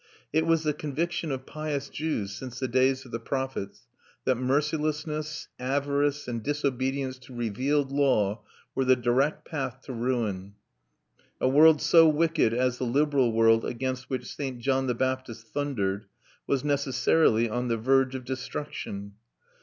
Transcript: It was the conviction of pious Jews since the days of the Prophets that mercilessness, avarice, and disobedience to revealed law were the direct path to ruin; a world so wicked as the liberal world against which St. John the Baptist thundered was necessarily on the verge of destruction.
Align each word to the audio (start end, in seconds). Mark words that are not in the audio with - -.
It 0.33 0.47
was 0.47 0.63
the 0.63 0.73
conviction 0.73 1.31
of 1.31 1.45
pious 1.45 1.87
Jews 1.87 2.31
since 2.33 2.57
the 2.59 2.67
days 2.67 3.05
of 3.05 3.11
the 3.11 3.19
Prophets 3.19 3.85
that 4.25 4.33
mercilessness, 4.33 5.47
avarice, 5.59 6.27
and 6.27 6.41
disobedience 6.41 7.19
to 7.19 7.35
revealed 7.35 7.91
law 7.91 8.41
were 8.73 8.83
the 8.83 8.95
direct 8.95 9.45
path 9.45 9.81
to 9.83 9.93
ruin; 9.93 10.55
a 11.39 11.47
world 11.47 11.83
so 11.83 12.09
wicked 12.09 12.51
as 12.51 12.79
the 12.79 12.83
liberal 12.83 13.31
world 13.31 13.63
against 13.63 14.09
which 14.09 14.25
St. 14.35 14.57
John 14.57 14.87
the 14.87 14.95
Baptist 14.95 15.49
thundered 15.49 16.07
was 16.47 16.63
necessarily 16.63 17.47
on 17.47 17.67
the 17.67 17.77
verge 17.77 18.15
of 18.15 18.25
destruction. 18.25 19.13